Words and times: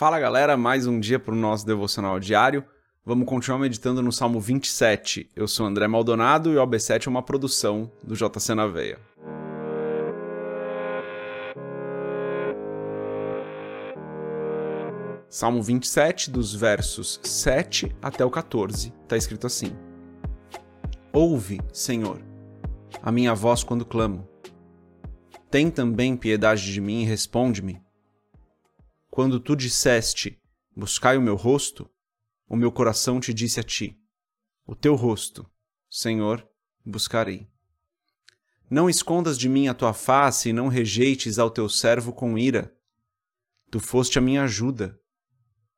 Fala 0.00 0.18
galera, 0.18 0.56
mais 0.56 0.86
um 0.86 0.98
dia 0.98 1.18
para 1.18 1.34
o 1.34 1.36
nosso 1.36 1.66
devocional 1.66 2.18
diário. 2.18 2.64
Vamos 3.04 3.28
continuar 3.28 3.58
meditando 3.58 4.00
no 4.00 4.10
Salmo 4.10 4.40
27. 4.40 5.30
Eu 5.36 5.46
sou 5.46 5.66
André 5.66 5.86
Maldonado 5.86 6.50
e 6.50 6.56
o 6.56 6.66
OB7 6.66 7.06
é 7.06 7.10
uma 7.10 7.22
produção 7.22 7.92
do 8.02 8.14
JC 8.14 8.54
na 8.54 8.66
Veia. 8.66 8.98
Salmo 15.28 15.62
27, 15.62 16.30
dos 16.30 16.54
versos 16.54 17.20
7 17.22 17.94
até 18.00 18.24
o 18.24 18.30
14, 18.30 18.94
está 19.02 19.18
escrito 19.18 19.46
assim: 19.46 19.76
Ouve, 21.12 21.60
Senhor, 21.74 22.22
a 23.02 23.12
minha 23.12 23.34
voz 23.34 23.62
quando 23.62 23.84
clamo. 23.84 24.26
Tem 25.50 25.70
também 25.70 26.16
piedade 26.16 26.72
de 26.72 26.80
mim 26.80 27.02
e 27.02 27.04
responde-me. 27.04 27.82
Quando 29.10 29.40
tu 29.40 29.56
disseste, 29.56 30.40
buscai 30.74 31.16
o 31.16 31.22
meu 31.22 31.34
rosto, 31.34 31.90
o 32.48 32.56
meu 32.56 32.70
coração 32.70 33.18
te 33.18 33.34
disse 33.34 33.58
a 33.58 33.62
ti, 33.62 34.00
o 34.64 34.74
teu 34.74 34.94
rosto, 34.94 35.50
Senhor, 35.90 36.48
buscarei. 36.84 37.50
Não 38.70 38.88
escondas 38.88 39.36
de 39.36 39.48
mim 39.48 39.66
a 39.66 39.74
tua 39.74 39.92
face 39.92 40.50
e 40.50 40.52
não 40.52 40.68
rejeites 40.68 41.40
ao 41.40 41.50
teu 41.50 41.68
servo 41.68 42.12
com 42.12 42.38
ira. 42.38 42.72
Tu 43.68 43.80
foste 43.80 44.16
a 44.16 44.22
minha 44.22 44.44
ajuda. 44.44 44.96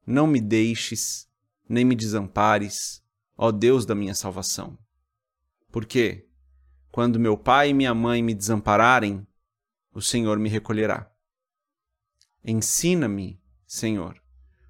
Não 0.06 0.26
me 0.26 0.40
deixes, 0.40 1.26
nem 1.66 1.86
me 1.86 1.96
desampares, 1.96 3.02
ó 3.34 3.50
Deus 3.50 3.86
da 3.86 3.94
minha 3.94 4.14
salvação. 4.14 4.78
Porque, 5.70 6.28
quando 6.90 7.18
meu 7.18 7.38
pai 7.38 7.70
e 7.70 7.74
minha 7.74 7.94
mãe 7.94 8.22
me 8.22 8.34
desampararem, 8.34 9.26
o 9.94 10.02
Senhor 10.02 10.38
me 10.38 10.50
recolherá. 10.50 11.11
Ensina-me, 12.44 13.40
Senhor, 13.64 14.20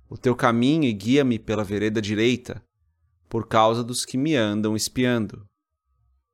o 0.07 0.19
teu 0.19 0.37
caminho 0.37 0.85
e 0.85 0.93
guia-me 0.93 1.39
pela 1.39 1.65
vereda 1.65 2.03
direita, 2.03 2.63
por 3.31 3.49
causa 3.49 3.83
dos 3.83 4.05
que 4.05 4.19
me 4.19 4.37
andam 4.37 4.77
espiando. 4.77 5.49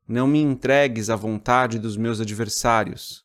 Não 0.07 0.27
me 0.27 0.41
entregues 0.41 1.09
à 1.09 1.15
vontade 1.15 1.79
dos 1.79 1.97
meus 1.97 2.21
adversários, 2.21 3.25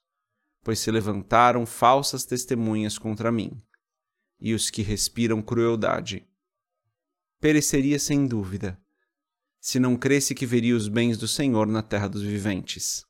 pois 0.61 0.77
se 0.77 0.91
levantaram 0.91 1.65
falsas 1.65 2.23
testemunhas 2.23 2.99
contra 2.99 3.31
mim, 3.31 3.59
e 4.39 4.53
os 4.53 4.69
que 4.69 4.83
respiram 4.83 5.41
crueldade. 5.41 6.27
Pereceria 7.39 7.97
sem 7.97 8.27
dúvida, 8.27 8.79
se 9.59 9.79
não 9.79 9.95
cresce 9.95 10.35
que 10.35 10.45
veria 10.45 10.75
os 10.75 10.87
bens 10.87 11.17
do 11.17 11.27
Senhor 11.27 11.65
na 11.65 11.81
terra 11.81 12.07
dos 12.07 12.21
viventes. 12.21 13.03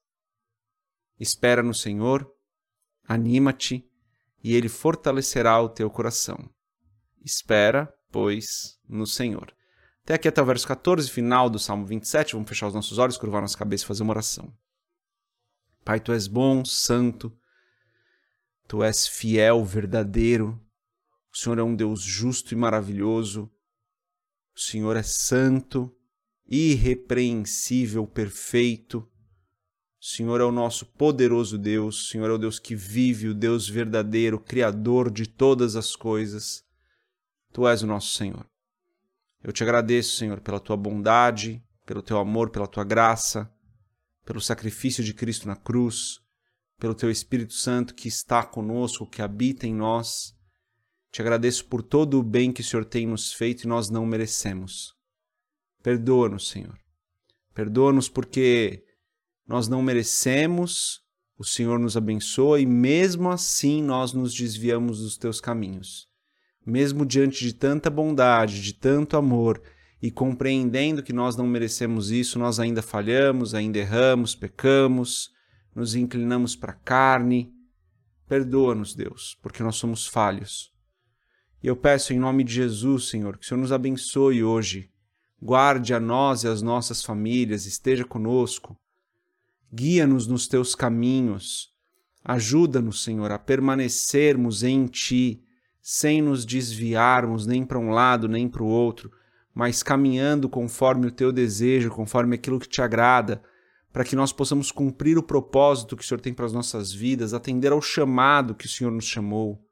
Espera 1.19 1.61
no 1.61 1.73
Senhor, 1.73 2.25
anima-te 3.03 3.85
e 4.43 4.55
ele 4.55 4.67
fortalecerá 4.67 5.59
o 5.61 5.69
teu 5.69 5.89
coração. 5.89 6.49
Espera, 7.23 7.91
pois, 8.11 8.77
no 8.87 9.07
Senhor. 9.07 9.53
Até 10.03 10.15
aqui 10.15 10.27
até 10.27 10.41
o 10.41 10.45
verso 10.45 10.67
14, 10.67 11.09
final 11.09 11.49
do 11.49 11.57
Salmo 11.57 11.85
27. 11.85 12.33
Vamos 12.33 12.49
fechar 12.49 12.67
os 12.67 12.73
nossos 12.73 12.97
olhos, 12.97 13.17
curvar 13.17 13.41
nossa 13.41 13.57
cabeça 13.57 13.85
e 13.85 13.87
fazer 13.87 14.03
uma 14.03 14.11
oração. 14.11 14.53
Pai, 15.85 15.99
tu 15.99 16.11
és 16.11 16.27
bom, 16.27 16.65
santo, 16.65 17.33
tu 18.67 18.83
és 18.83 19.07
fiel, 19.07 19.63
verdadeiro. 19.63 20.61
O 21.31 21.37
Senhor 21.37 21.57
é 21.57 21.63
um 21.63 21.75
Deus 21.75 22.01
justo 22.01 22.53
e 22.53 22.57
maravilhoso. 22.57 23.49
O 24.55 24.59
Senhor 24.59 24.95
é 24.97 25.03
santo, 25.03 25.93
irrepreensível, 26.45 28.05
perfeito. 28.05 29.09
O 30.03 30.05
Senhor 30.05 30.41
é 30.41 30.43
o 30.43 30.51
nosso 30.51 30.85
poderoso 30.85 31.57
Deus, 31.57 32.01
o 32.01 32.07
Senhor 32.09 32.29
é 32.29 32.33
o 32.33 32.37
Deus 32.37 32.59
que 32.59 32.75
vive, 32.75 33.29
o 33.29 33.33
Deus 33.33 33.69
verdadeiro, 33.69 34.37
Criador 34.37 35.09
de 35.09 35.25
todas 35.25 35.77
as 35.77 35.95
coisas. 35.95 36.61
Tu 37.53 37.65
és 37.65 37.83
o 37.83 37.87
nosso 37.87 38.11
Senhor. 38.11 38.45
Eu 39.41 39.53
te 39.53 39.63
agradeço, 39.63 40.17
Senhor, 40.17 40.41
pela 40.41 40.59
tua 40.59 40.75
bondade, 40.75 41.63
pelo 41.85 42.01
teu 42.01 42.17
amor, 42.17 42.49
pela 42.49 42.67
tua 42.67 42.83
graça, 42.83 43.49
pelo 44.25 44.41
sacrifício 44.41 45.01
de 45.05 45.13
Cristo 45.13 45.47
na 45.47 45.55
cruz, 45.55 46.19
pelo 46.77 46.93
teu 46.93 47.09
Espírito 47.09 47.53
Santo 47.53 47.95
que 47.95 48.09
está 48.09 48.43
conosco, 48.43 49.07
que 49.07 49.21
habita 49.21 49.65
em 49.65 49.73
nós. 49.73 50.35
Te 51.13 51.21
agradeço 51.21 51.65
por 51.67 51.81
todo 51.81 52.19
o 52.19 52.23
bem 52.23 52.51
que 52.51 52.59
o 52.59 52.63
Senhor 52.63 52.83
tem 52.83 53.07
nos 53.07 53.31
feito 53.31 53.63
e 53.63 53.67
nós 53.67 53.89
não 53.89 54.05
merecemos. 54.05 54.93
Perdoa-nos, 55.81 56.49
Senhor. 56.49 56.77
Perdoa-nos 57.53 58.09
porque 58.09 58.83
nós 59.47 59.67
não 59.67 59.81
merecemos, 59.81 61.01
o 61.37 61.43
Senhor 61.43 61.77
nos 61.77 61.97
abençoa 61.97 62.61
e 62.61 62.65
mesmo 62.65 63.29
assim 63.29 63.83
nós 63.83 64.13
nos 64.13 64.33
desviamos 64.33 64.99
dos 64.99 65.17
teus 65.17 65.41
caminhos. 65.41 66.07
Mesmo 66.65 67.05
diante 67.05 67.43
de 67.43 67.53
tanta 67.53 67.89
bondade, 67.89 68.61
de 68.61 68.73
tanto 68.73 69.17
amor 69.17 69.61
e 70.01 70.09
compreendendo 70.09 71.03
que 71.03 71.11
nós 71.11 71.35
não 71.35 71.45
merecemos 71.45 72.11
isso, 72.11 72.39
nós 72.39 72.59
ainda 72.59 72.81
falhamos, 72.81 73.53
ainda 73.53 73.79
erramos, 73.79 74.33
pecamos, 74.33 75.29
nos 75.75 75.95
inclinamos 75.95 76.55
para 76.55 76.71
a 76.71 76.75
carne. 76.75 77.51
Perdoa-nos, 78.27 78.95
Deus, 78.95 79.37
porque 79.41 79.61
nós 79.61 79.75
somos 79.75 80.07
falhos. 80.07 80.71
E 81.61 81.67
eu 81.67 81.75
peço 81.75 82.13
em 82.13 82.19
nome 82.19 82.45
de 82.45 82.53
Jesus, 82.53 83.09
Senhor, 83.09 83.37
que 83.37 83.45
o 83.45 83.47
Senhor 83.47 83.59
nos 83.59 83.71
abençoe 83.73 84.43
hoje. 84.43 84.89
Guarde 85.41 85.93
a 85.93 85.99
nós 85.99 86.43
e 86.43 86.47
as 86.47 86.61
nossas 86.61 87.03
famílias, 87.03 87.65
esteja 87.65 88.05
conosco 88.05 88.77
guia-nos 89.73 90.27
nos 90.27 90.47
teus 90.47 90.75
caminhos. 90.75 91.73
Ajuda-nos, 92.23 93.03
Senhor, 93.03 93.31
a 93.31 93.39
permanecermos 93.39 94.63
em 94.63 94.85
ti, 94.85 95.43
sem 95.81 96.21
nos 96.21 96.45
desviarmos 96.45 97.47
nem 97.47 97.65
para 97.65 97.79
um 97.79 97.89
lado 97.89 98.27
nem 98.27 98.47
para 98.47 98.63
o 98.63 98.67
outro, 98.67 99.11
mas 99.53 99.83
caminhando 99.83 100.47
conforme 100.47 101.07
o 101.07 101.11
teu 101.11 101.31
desejo, 101.31 101.89
conforme 101.89 102.35
aquilo 102.35 102.59
que 102.59 102.69
te 102.69 102.81
agrada, 102.81 103.43
para 103.91 104.03
que 104.03 104.15
nós 104.15 104.31
possamos 104.31 104.71
cumprir 104.71 105.17
o 105.17 105.23
propósito 105.23 105.97
que 105.97 106.03
o 106.03 106.05
Senhor 106.05 106.21
tem 106.21 106.33
para 106.33 106.45
as 106.45 106.53
nossas 106.53 106.93
vidas, 106.93 107.33
atender 107.33 107.71
ao 107.71 107.81
chamado 107.81 108.55
que 108.55 108.65
o 108.65 108.69
Senhor 108.69 108.91
nos 108.91 109.05
chamou. 109.05 109.67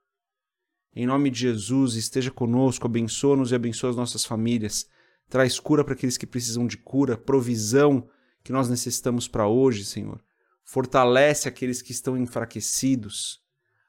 Em 0.94 1.06
nome 1.06 1.29
de 1.29 1.39
Jesus, 1.39 1.95
esteja 1.95 2.29
conosco, 2.29 2.85
abençoa-nos 2.85 3.51
e 3.51 3.56
abençoa 3.56 3.91
as 3.91 3.95
nossas 3.95 4.25
famílias. 4.25 4.88
Traz 5.29 5.59
cura 5.59 5.83
para 5.83 5.94
aqueles 5.94 6.18
que 6.18 6.28
precisam 6.28 6.68
de 6.68 6.75
cura, 6.75 7.16
provisão 7.16 8.09
que 8.44 8.52
nós 8.52 8.69
necessitamos 8.69 9.28
para 9.28 9.47
hoje, 9.47 9.85
Senhor. 9.85 10.24
Fortalece 10.63 11.47
aqueles 11.47 11.81
que 11.81 11.91
estão 11.91 12.18
enfraquecidos. 12.18 13.41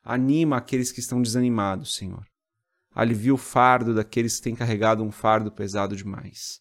Anima 0.03 0.57
aqueles 0.57 0.91
que 0.91 1.01
estão 1.01 1.23
desanimados, 1.23 1.95
Senhor. 1.95 2.27
Alivia 2.95 3.33
o 3.33 3.39
fardo 3.39 3.95
daqueles 3.95 4.37
que 4.37 4.43
têm 4.43 4.55
carregado 4.55 5.03
um 5.03 5.11
fardo 5.11 5.51
pesado 5.51 5.97
demais. 5.97 6.61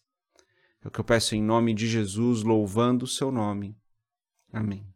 É 0.84 0.88
o 0.88 0.90
que 0.90 1.00
eu 1.00 1.04
peço 1.04 1.34
em 1.34 1.42
nome 1.42 1.74
de 1.74 1.86
Jesus, 1.86 2.42
louvando 2.42 3.04
o 3.04 3.08
seu 3.08 3.30
nome. 3.30 3.76
Amém. 4.52 4.86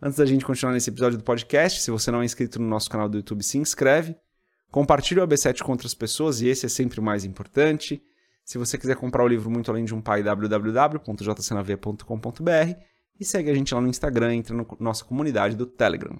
Antes 0.00 0.18
da 0.18 0.26
gente 0.26 0.44
continuar 0.44 0.72
nesse 0.72 0.90
episódio 0.90 1.18
do 1.18 1.24
podcast, 1.24 1.82
se 1.82 1.90
você 1.90 2.10
não 2.10 2.22
é 2.22 2.24
inscrito 2.24 2.60
no 2.60 2.68
nosso 2.68 2.88
canal 2.88 3.08
do 3.08 3.18
YouTube, 3.18 3.42
se 3.42 3.58
inscreve. 3.58 4.16
Compartilhe 4.70 5.20
o 5.20 5.26
AB7 5.26 5.62
com 5.62 5.72
outras 5.72 5.94
pessoas 5.94 6.40
e 6.40 6.46
esse 6.46 6.66
é 6.66 6.68
sempre 6.68 7.00
o 7.00 7.02
mais 7.02 7.24
importante. 7.24 8.02
Se 8.48 8.56
você 8.56 8.78
quiser 8.78 8.96
comprar 8.96 9.22
o 9.22 9.28
livro 9.28 9.50
Muito 9.50 9.70
Além 9.70 9.84
de 9.84 9.94
um 9.94 10.00
Pai, 10.00 10.22
www.jcnav.com.br 10.22 12.80
e 13.20 13.22
segue 13.22 13.50
a 13.50 13.54
gente 13.54 13.74
lá 13.74 13.80
no 13.82 13.88
Instagram, 13.88 14.36
entra 14.36 14.56
na 14.56 14.62
no 14.62 14.76
nossa 14.80 15.04
comunidade 15.04 15.54
do 15.54 15.66
Telegram. 15.66 16.18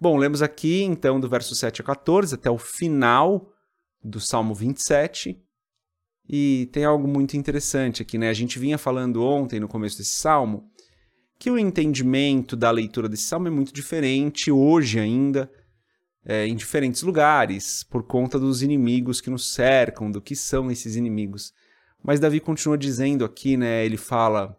Bom, 0.00 0.16
lemos 0.16 0.42
aqui 0.42 0.84
então 0.84 1.18
do 1.18 1.28
verso 1.28 1.56
7 1.56 1.80
a 1.80 1.84
14 1.84 2.36
até 2.36 2.48
o 2.48 2.56
final 2.56 3.52
do 4.00 4.20
Salmo 4.20 4.54
27. 4.54 5.42
E 6.28 6.68
tem 6.70 6.84
algo 6.84 7.08
muito 7.08 7.36
interessante 7.36 8.00
aqui, 8.00 8.16
né? 8.16 8.28
A 8.28 8.32
gente 8.32 8.56
vinha 8.56 8.78
falando 8.78 9.24
ontem, 9.24 9.58
no 9.58 9.66
começo 9.66 9.98
desse 9.98 10.20
salmo, 10.20 10.70
que 11.36 11.50
o 11.50 11.58
entendimento 11.58 12.54
da 12.54 12.70
leitura 12.70 13.08
desse 13.08 13.24
salmo 13.24 13.48
é 13.48 13.50
muito 13.50 13.74
diferente 13.74 14.52
hoje 14.52 15.00
ainda 15.00 15.50
é, 16.24 16.46
em 16.46 16.54
diferentes 16.54 17.02
lugares, 17.02 17.82
por 17.84 18.02
conta 18.02 18.38
dos 18.38 18.62
inimigos 18.62 19.20
que 19.20 19.30
nos 19.30 19.52
cercam, 19.52 20.10
do 20.10 20.20
que 20.20 20.36
são 20.36 20.70
esses 20.70 20.96
inimigos. 20.96 21.52
Mas 22.02 22.20
Davi 22.20 22.40
continua 22.40 22.78
dizendo 22.78 23.24
aqui, 23.24 23.56
né? 23.56 23.84
Ele 23.84 23.96
fala: 23.96 24.56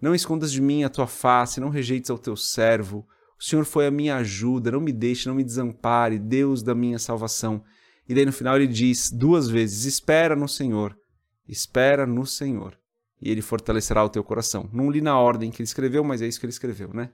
Não 0.00 0.14
escondas 0.14 0.52
de 0.52 0.60
mim 0.60 0.84
a 0.84 0.88
tua 0.88 1.06
face, 1.06 1.60
não 1.60 1.68
rejeites 1.68 2.10
ao 2.10 2.18
teu 2.18 2.36
servo. 2.36 3.06
O 3.38 3.42
Senhor 3.42 3.64
foi 3.64 3.86
a 3.86 3.90
minha 3.90 4.16
ajuda, 4.16 4.70
não 4.70 4.80
me 4.80 4.92
deixe, 4.92 5.28
não 5.28 5.36
me 5.36 5.44
desampare, 5.44 6.18
Deus 6.18 6.62
da 6.62 6.74
minha 6.74 6.98
salvação. 6.98 7.62
E 8.08 8.14
daí 8.14 8.24
no 8.24 8.32
final 8.32 8.56
ele 8.56 8.66
diz 8.66 9.10
duas 9.10 9.48
vezes: 9.48 9.84
Espera 9.84 10.36
no 10.36 10.48
Senhor, 10.48 10.96
espera 11.48 12.06
no 12.06 12.26
Senhor, 12.26 12.78
e 13.20 13.30
ele 13.30 13.42
fortalecerá 13.42 14.04
o 14.04 14.10
teu 14.10 14.22
coração. 14.22 14.68
Não 14.72 14.90
li 14.90 15.00
na 15.00 15.18
ordem 15.18 15.50
que 15.50 15.60
ele 15.60 15.68
escreveu, 15.68 16.04
mas 16.04 16.22
é 16.22 16.26
isso 16.26 16.38
que 16.38 16.46
ele 16.46 16.52
escreveu, 16.52 16.92
né? 16.92 17.10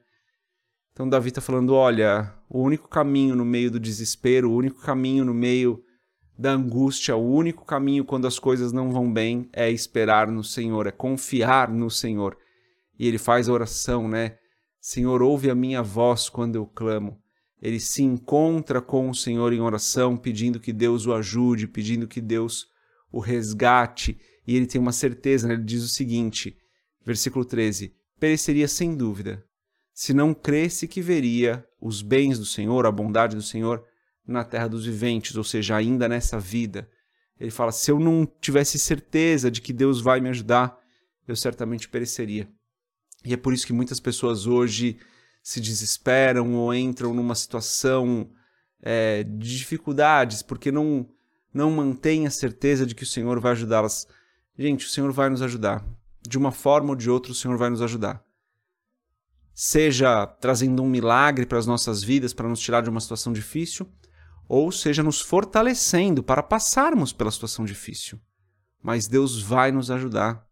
Então 0.92 1.08
Davi 1.08 1.28
está 1.28 1.40
falando: 1.40 1.74
olha, 1.74 2.34
o 2.48 2.60
único 2.60 2.88
caminho 2.88 3.34
no 3.34 3.44
meio 3.44 3.70
do 3.70 3.80
desespero, 3.80 4.50
o 4.50 4.56
único 4.56 4.80
caminho 4.80 5.24
no 5.24 5.34
meio 5.34 5.82
da 6.38 6.52
angústia, 6.52 7.14
o 7.14 7.34
único 7.34 7.64
caminho 7.64 8.04
quando 8.04 8.26
as 8.26 8.38
coisas 8.38 8.72
não 8.72 8.90
vão 8.90 9.12
bem 9.12 9.48
é 9.52 9.70
esperar 9.70 10.28
no 10.28 10.42
Senhor, 10.42 10.86
é 10.86 10.90
confiar 10.90 11.70
no 11.70 11.90
Senhor. 11.90 12.36
E 12.98 13.06
ele 13.06 13.18
faz 13.18 13.48
a 13.48 13.52
oração, 13.52 14.08
né? 14.08 14.36
Senhor, 14.80 15.22
ouve 15.22 15.50
a 15.50 15.54
minha 15.54 15.82
voz 15.82 16.30
quando 16.30 16.56
eu 16.56 16.66
clamo. 16.66 17.18
ele 17.60 17.78
se 17.78 18.02
encontra 18.02 18.80
com 18.80 19.10
o 19.10 19.14
Senhor 19.14 19.52
em 19.52 19.60
oração, 19.60 20.16
pedindo 20.16 20.58
que 20.58 20.72
Deus 20.72 21.06
o 21.06 21.12
ajude, 21.12 21.68
pedindo 21.68 22.08
que 22.08 22.20
Deus 22.20 22.66
o 23.12 23.20
resgate, 23.20 24.18
e 24.46 24.56
ele 24.56 24.66
tem 24.66 24.80
uma 24.80 24.92
certeza, 24.92 25.46
né? 25.46 25.54
ele 25.54 25.64
diz 25.64 25.82
o 25.82 25.88
seguinte, 25.88 26.56
versículo 27.04 27.44
13: 27.44 27.94
pereceria 28.18 28.66
sem 28.66 28.96
dúvida, 28.96 29.44
se 30.00 30.14
não 30.14 30.32
cresce 30.32 30.88
que 30.88 31.02
veria 31.02 31.62
os 31.78 32.00
bens 32.00 32.38
do 32.38 32.46
Senhor, 32.46 32.86
a 32.86 32.90
bondade 32.90 33.36
do 33.36 33.42
Senhor 33.42 33.84
na 34.26 34.42
terra 34.42 34.66
dos 34.66 34.86
viventes, 34.86 35.36
ou 35.36 35.44
seja, 35.44 35.76
ainda 35.76 36.08
nessa 36.08 36.40
vida. 36.40 36.88
Ele 37.38 37.50
fala: 37.50 37.70
se 37.70 37.90
eu 37.90 38.00
não 38.00 38.26
tivesse 38.40 38.78
certeza 38.78 39.50
de 39.50 39.60
que 39.60 39.74
Deus 39.74 40.00
vai 40.00 40.18
me 40.18 40.30
ajudar, 40.30 40.74
eu 41.28 41.36
certamente 41.36 41.86
pereceria. 41.86 42.48
E 43.26 43.34
é 43.34 43.36
por 43.36 43.52
isso 43.52 43.66
que 43.66 43.74
muitas 43.74 44.00
pessoas 44.00 44.46
hoje 44.46 44.96
se 45.42 45.60
desesperam 45.60 46.54
ou 46.54 46.72
entram 46.72 47.12
numa 47.12 47.34
situação 47.34 48.30
é, 48.80 49.22
de 49.22 49.58
dificuldades, 49.58 50.40
porque 50.40 50.72
não, 50.72 51.06
não 51.52 51.70
mantêm 51.70 52.26
a 52.26 52.30
certeza 52.30 52.86
de 52.86 52.94
que 52.94 53.02
o 53.02 53.06
Senhor 53.06 53.38
vai 53.38 53.52
ajudá-las. 53.52 54.08
Gente, 54.58 54.86
o 54.86 54.88
Senhor 54.88 55.12
vai 55.12 55.28
nos 55.28 55.42
ajudar. 55.42 55.84
De 56.26 56.38
uma 56.38 56.52
forma 56.52 56.88
ou 56.88 56.96
de 56.96 57.10
outra, 57.10 57.32
o 57.32 57.34
Senhor 57.34 57.58
vai 57.58 57.68
nos 57.68 57.82
ajudar. 57.82 58.24
Seja 59.62 60.26
trazendo 60.26 60.82
um 60.82 60.88
milagre 60.88 61.44
para 61.44 61.58
as 61.58 61.66
nossas 61.66 62.02
vidas, 62.02 62.32
para 62.32 62.48
nos 62.48 62.60
tirar 62.60 62.80
de 62.80 62.88
uma 62.88 62.98
situação 62.98 63.30
difícil, 63.30 63.86
ou 64.48 64.72
seja 64.72 65.02
nos 65.02 65.20
fortalecendo 65.20 66.22
para 66.22 66.42
passarmos 66.42 67.12
pela 67.12 67.30
situação 67.30 67.66
difícil. 67.66 68.18
Mas 68.82 69.06
Deus 69.06 69.42
vai 69.42 69.70
nos 69.70 69.90
ajudar. 69.90 70.46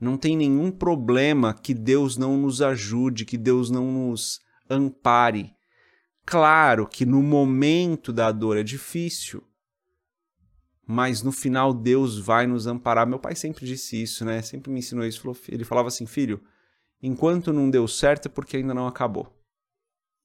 Não 0.00 0.16
tem 0.16 0.36
nenhum 0.36 0.70
problema 0.70 1.52
que 1.52 1.74
Deus 1.74 2.16
não 2.16 2.36
nos 2.36 2.62
ajude, 2.62 3.24
que 3.24 3.36
Deus 3.36 3.68
não 3.68 3.90
nos 3.90 4.38
ampare. 4.70 5.50
Claro 6.24 6.86
que 6.86 7.04
no 7.04 7.24
momento 7.24 8.12
da 8.12 8.30
dor 8.30 8.56
é 8.56 8.62
difícil, 8.62 9.42
mas 10.86 11.20
no 11.20 11.32
final 11.32 11.74
Deus 11.74 12.16
vai 12.16 12.46
nos 12.46 12.68
amparar. 12.68 13.08
Meu 13.08 13.18
pai 13.18 13.34
sempre 13.34 13.66
disse 13.66 14.00
isso, 14.00 14.24
né? 14.24 14.40
Sempre 14.40 14.70
me 14.70 14.78
ensinou 14.78 15.04
isso. 15.04 15.20
Ele 15.48 15.64
falava 15.64 15.88
assim, 15.88 16.06
filho, 16.06 16.40
enquanto 17.02 17.52
não 17.52 17.70
deu 17.70 17.86
certo 17.88 18.26
é 18.26 18.28
porque 18.28 18.56
ainda 18.56 18.74
não 18.74 18.86
acabou. 18.86 19.34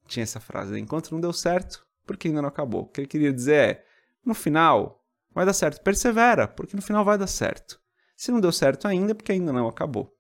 Tinha 0.08 0.24
essa 0.24 0.40
frase, 0.40 0.72
né? 0.72 0.80
enquanto 0.80 1.12
não 1.12 1.20
deu 1.20 1.34
certo, 1.34 1.86
porque 2.06 2.28
ainda 2.28 2.42
não 2.42 2.50
acabou. 2.50 2.84
O 2.84 2.88
que 2.88 3.02
ele 3.02 3.08
queria 3.08 3.34
dizer 3.34 3.56
é, 3.56 3.86
no 4.24 4.34
final 4.34 5.04
vai 5.34 5.46
dar 5.46 5.54
certo. 5.54 5.82
Persevera, 5.82 6.48
porque 6.48 6.76
no 6.76 6.82
final 6.82 7.04
vai 7.04 7.18
dar 7.18 7.28
certo. 7.28 7.80
Se 8.16 8.32
não 8.32 8.40
deu 8.40 8.52
certo 8.52 8.88
ainda, 8.88 9.12
é 9.12 9.14
porque 9.14 9.32
ainda 9.32 9.52
não 9.52 9.68
acabou. 9.68 10.14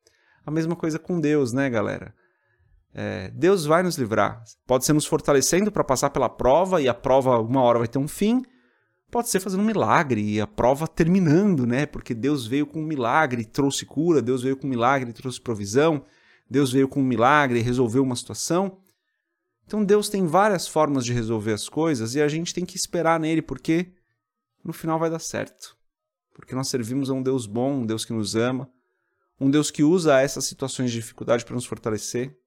A 0.46 0.52
mesma 0.52 0.76
coisa 0.76 1.00
com 1.00 1.20
Deus, 1.20 1.54
né, 1.54 1.70
galera? 1.70 2.14
É, 2.94 3.30
Deus 3.32 3.66
vai 3.66 3.84
nos 3.84 3.98
livrar. 3.98 4.44
Pode 4.66 4.86
ser 4.86 4.94
nos 4.94 5.06
fortalecendo 5.06 5.72
para 5.72 5.84
passar 5.84 6.10
pela 6.10 6.30
prova 6.30 6.82
e 6.82 6.88
a 6.88 6.94
prova 6.94 7.40
uma 7.40 7.62
hora 7.62 7.80
vai 7.80 7.88
ter 7.88 7.98
um 7.98 8.08
fim. 8.08 8.42
Pode 9.12 9.30
ser 9.30 9.40
fazendo 9.40 9.62
um 9.62 9.66
milagre 9.66 10.22
e 10.22 10.42
a 10.42 10.48
prova 10.48 10.88
terminando, 10.88 11.66
né? 11.66 11.86
Porque 11.86 12.14
Deus 12.14 12.48
veio 12.48 12.66
com 12.66 12.80
um 12.82 12.86
milagre 12.86 13.44
trouxe 13.46 13.86
cura, 13.86 14.22
Deus 14.22 14.44
veio 14.44 14.58
com 14.58 14.66
um 14.66 14.70
milagre 14.70 15.12
trouxe 15.14 15.42
provisão, 15.42 16.06
Deus 16.50 16.72
veio 16.72 16.88
com 16.88 17.02
um 17.02 17.06
milagre 17.06 17.60
e 17.60 17.64
resolveu 17.64 18.04
uma 18.04 18.16
situação. 18.16 18.80
Então 19.66 19.84
Deus 19.84 20.10
tem 20.10 20.26
várias 20.28 20.68
formas 20.68 21.06
de 21.06 21.14
resolver 21.14 21.54
as 21.54 21.68
coisas 21.68 22.16
e 22.16 22.22
a 22.22 22.28
gente 22.28 22.54
tem 22.54 22.66
que 22.66 22.78
esperar 22.78 23.20
nele 23.20 23.42
porque 23.42 23.94
no 24.64 24.74
final 24.74 25.00
vai 25.00 25.10
dar 25.10 25.20
certo 25.20 25.76
porque 26.36 26.54
nós 26.54 26.68
servimos 26.68 27.10
a 27.10 27.14
um 27.14 27.24
Deus 27.24 27.48
bom, 27.48 27.80
um 27.80 27.86
Deus 27.86 28.04
que 28.04 28.12
nos 28.12 28.36
ama, 28.36 28.70
um 29.40 29.50
Deus 29.50 29.72
que 29.72 29.84
usa 29.84 30.20
essas 30.20 30.46
situações 30.46 30.92
de 30.92 30.98
dificuldade 30.98 31.46
para 31.46 31.56
nos 31.56 31.66
fortalecer. 31.66 32.38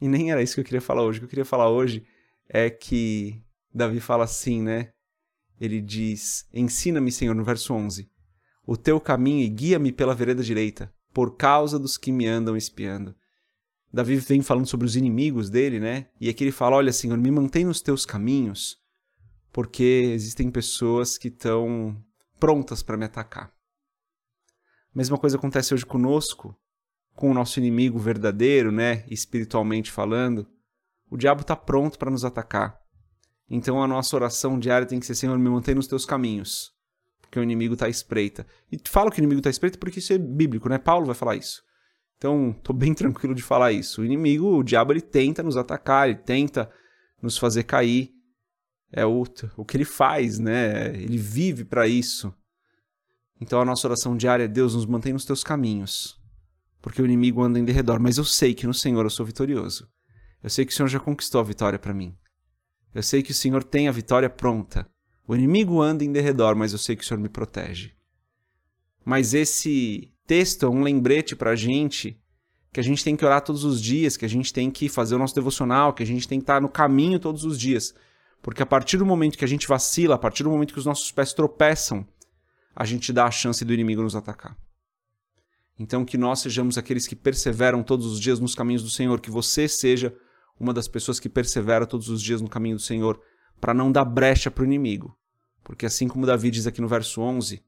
E 0.00 0.08
nem 0.08 0.32
era 0.32 0.42
isso 0.42 0.54
que 0.54 0.60
eu 0.60 0.64
queria 0.64 0.80
falar 0.80 1.02
hoje. 1.02 1.18
O 1.18 1.20
que 1.20 1.24
eu 1.26 1.28
queria 1.28 1.44
falar 1.44 1.68
hoje 1.68 2.06
é 2.48 2.70
que 2.70 3.44
Davi 3.72 4.00
fala 4.00 4.24
assim, 4.24 4.62
né? 4.62 4.92
Ele 5.60 5.78
diz: 5.78 6.48
Ensina-me, 6.54 7.12
Senhor, 7.12 7.34
no 7.34 7.44
verso 7.44 7.74
11, 7.74 8.10
o 8.66 8.78
teu 8.78 8.98
caminho 8.98 9.44
e 9.44 9.48
guia-me 9.48 9.92
pela 9.92 10.14
vereda 10.14 10.42
direita, 10.42 10.90
por 11.12 11.36
causa 11.36 11.78
dos 11.78 11.96
que 11.96 12.12
me 12.12 12.26
andam 12.26 12.56
espiando. 12.56 13.14
Davi 13.92 14.16
vem 14.16 14.42
falando 14.42 14.66
sobre 14.66 14.86
os 14.86 14.94
inimigos 14.94 15.50
dele, 15.50 15.80
né? 15.80 16.06
E 16.20 16.28
aqui 16.28 16.44
ele 16.44 16.52
fala: 16.52 16.76
Olha, 16.76 16.92
Senhor, 16.92 17.18
me 17.18 17.30
mantém 17.30 17.64
nos 17.64 17.80
teus 17.80 18.06
caminhos, 18.06 18.78
porque 19.52 20.12
existem 20.14 20.50
pessoas 20.50 21.18
que 21.18 21.28
estão 21.28 21.96
prontas 22.38 22.82
para 22.82 22.96
me 22.96 23.04
atacar. 23.04 23.52
A 24.92 24.98
mesma 24.98 25.18
coisa 25.18 25.36
acontece 25.36 25.74
hoje 25.74 25.84
conosco, 25.84 26.56
com 27.14 27.30
o 27.30 27.34
nosso 27.34 27.58
inimigo 27.58 27.98
verdadeiro, 27.98 28.70
né, 28.72 29.04
espiritualmente 29.08 29.90
falando. 29.90 30.46
O 31.10 31.16
diabo 31.16 31.40
está 31.42 31.56
pronto 31.56 31.98
para 31.98 32.10
nos 32.10 32.24
atacar. 32.24 32.80
Então 33.48 33.82
a 33.82 33.88
nossa 33.88 34.14
oração 34.14 34.58
diária 34.58 34.86
tem 34.86 35.00
que 35.00 35.06
ser: 35.06 35.16
Senhor, 35.16 35.36
me 35.36 35.50
mantém 35.50 35.74
nos 35.74 35.88
teus 35.88 36.06
caminhos, 36.06 36.72
porque 37.30 37.38
o 37.38 37.42
inimigo 37.42 37.74
está 37.74 37.86
à 37.86 37.88
espreita. 37.88 38.44
E 38.70 38.78
falo 38.88 39.10
que 39.10 39.18
o 39.18 39.22
inimigo 39.22 39.38
está 39.38 39.48
à 39.48 39.52
espreita 39.52 39.78
porque 39.78 40.00
isso 40.00 40.12
é 40.12 40.18
bíblico, 40.18 40.68
né? 40.68 40.78
Paulo 40.78 41.06
vai 41.06 41.14
falar 41.14 41.36
isso. 41.36 41.62
Então, 42.18 42.50
estou 42.50 42.74
bem 42.74 42.92
tranquilo 42.94 43.34
de 43.34 43.42
falar 43.42 43.72
isso. 43.72 44.02
O 44.02 44.04
inimigo, 44.04 44.58
o 44.58 44.62
diabo, 44.62 44.92
ele 44.92 45.00
tenta 45.00 45.42
nos 45.42 45.56
atacar, 45.56 46.08
ele 46.08 46.18
tenta 46.18 46.70
nos 47.22 47.38
fazer 47.38 47.62
cair 47.62 48.12
é 48.92 49.06
o, 49.06 49.24
o 49.56 49.64
que 49.64 49.76
ele 49.76 49.84
faz, 49.84 50.38
né? 50.38 50.88
Ele 50.94 51.16
vive 51.16 51.64
para 51.64 51.86
isso. 51.86 52.34
Então 53.40 53.60
a 53.60 53.64
nossa 53.64 53.86
oração 53.86 54.16
diária 54.16 54.44
é: 54.44 54.48
Deus, 54.48 54.74
nos 54.74 54.86
mantém 54.86 55.12
nos 55.12 55.24
teus 55.24 55.44
caminhos, 55.44 56.20
porque 56.82 57.00
o 57.00 57.04
inimigo 57.04 57.42
anda 57.42 57.58
em 57.58 57.64
derredor. 57.64 58.00
Mas 58.00 58.18
eu 58.18 58.24
sei 58.24 58.54
que 58.54 58.66
no 58.66 58.74
Senhor 58.74 59.04
eu 59.04 59.10
sou 59.10 59.24
vitorioso. 59.24 59.88
Eu 60.42 60.50
sei 60.50 60.64
que 60.64 60.72
o 60.72 60.74
Senhor 60.74 60.88
já 60.88 60.98
conquistou 60.98 61.40
a 61.40 61.44
vitória 61.44 61.78
para 61.78 61.94
mim. 61.94 62.16
Eu 62.94 63.02
sei 63.02 63.22
que 63.22 63.30
o 63.30 63.34
Senhor 63.34 63.62
tem 63.62 63.88
a 63.88 63.92
vitória 63.92 64.28
pronta. 64.28 64.90
O 65.26 65.34
inimigo 65.34 65.80
anda 65.80 66.04
em 66.04 66.12
derredor, 66.12 66.56
mas 66.56 66.72
eu 66.72 66.78
sei 66.78 66.96
que 66.96 67.04
o 67.04 67.06
Senhor 67.06 67.20
me 67.20 67.28
protege. 67.28 67.92
Mas 69.04 69.34
esse 69.34 70.12
texto 70.26 70.66
é 70.66 70.68
um 70.68 70.82
lembrete 70.82 71.34
para 71.34 71.50
a 71.50 71.56
gente 71.56 72.20
que 72.72 72.78
a 72.78 72.82
gente 72.82 73.02
tem 73.02 73.16
que 73.16 73.24
orar 73.24 73.42
todos 73.42 73.64
os 73.64 73.82
dias, 73.82 74.16
que 74.16 74.24
a 74.24 74.28
gente 74.28 74.52
tem 74.52 74.70
que 74.70 74.88
fazer 74.88 75.14
o 75.14 75.18
nosso 75.18 75.34
devocional, 75.34 75.92
que 75.92 76.02
a 76.02 76.06
gente 76.06 76.28
tem 76.28 76.38
que 76.38 76.44
estar 76.44 76.60
no 76.60 76.68
caminho 76.68 77.18
todos 77.18 77.44
os 77.44 77.58
dias. 77.58 77.94
Porque 78.42 78.62
a 78.62 78.66
partir 78.66 78.96
do 78.96 79.04
momento 79.04 79.36
que 79.36 79.44
a 79.44 79.48
gente 79.48 79.66
vacila, 79.66 80.14
a 80.14 80.18
partir 80.18 80.44
do 80.44 80.50
momento 80.50 80.72
que 80.72 80.78
os 80.78 80.86
nossos 80.86 81.10
pés 81.10 81.32
tropeçam, 81.32 82.06
a 82.74 82.84
gente 82.84 83.12
dá 83.12 83.26
a 83.26 83.30
chance 83.30 83.64
do 83.64 83.74
inimigo 83.74 84.02
nos 84.02 84.14
atacar. 84.14 84.56
Então, 85.78 86.04
que 86.04 86.18
nós 86.18 86.40
sejamos 86.40 86.78
aqueles 86.78 87.06
que 87.06 87.16
perseveram 87.16 87.82
todos 87.82 88.06
os 88.06 88.20
dias 88.20 88.38
nos 88.38 88.54
caminhos 88.54 88.82
do 88.82 88.90
Senhor, 88.90 89.20
que 89.20 89.30
você 89.30 89.66
seja 89.66 90.14
uma 90.58 90.74
das 90.74 90.86
pessoas 90.86 91.18
que 91.18 91.28
persevera 91.28 91.86
todos 91.86 92.08
os 92.08 92.22
dias 92.22 92.40
no 92.40 92.48
caminho 92.48 92.76
do 92.76 92.82
Senhor, 92.82 93.20
para 93.60 93.74
não 93.74 93.92
dar 93.92 94.04
brecha 94.04 94.50
para 94.50 94.62
o 94.62 94.64
inimigo. 94.64 95.16
Porque, 95.62 95.86
assim 95.86 96.08
como 96.08 96.26
Davi 96.26 96.50
diz 96.50 96.66
aqui 96.66 96.80
no 96.80 96.88
verso 96.88 97.20
11, 97.20 97.62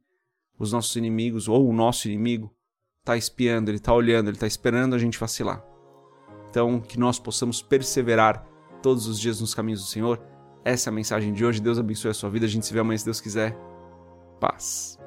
os 0.59 0.73
nossos 0.73 0.97
inimigos, 0.97 1.49
ou 1.49 1.69
o 1.69 1.73
nosso 1.73 2.09
inimigo, 2.09 2.55
está 3.01 3.17
espiando, 3.17 3.71
ele 3.71 3.79
está 3.79 3.93
olhando, 3.93 4.29
ele 4.29 4.37
está 4.37 4.47
esperando 4.47 4.95
a 4.95 4.99
gente 4.99 5.19
vacilar. 5.19 5.65
Então, 6.49 6.81
que 6.81 6.99
nós 6.99 7.19
possamos 7.19 7.63
perseverar 7.63 8.47
todos 8.83 9.07
os 9.07 9.19
dias 9.19 9.41
nos 9.41 9.55
caminhos 9.55 9.81
do 9.81 9.87
Senhor 9.87 10.21
essa 10.65 10.89
é 10.89 10.91
a 10.91 10.95
mensagem 10.95 11.33
de 11.33 11.45
hoje. 11.45 11.61
Deus 11.61 11.79
abençoe 11.79 12.11
a 12.11 12.15
sua 12.15 12.31
vida. 12.31 12.47
A 12.47 12.49
gente 12.49 12.67
se 12.67 12.73
vê 12.73 12.81
amanhã 12.81 12.99
se 12.99 13.05
Deus 13.05 13.21
quiser. 13.21 13.57
Paz. 14.41 14.99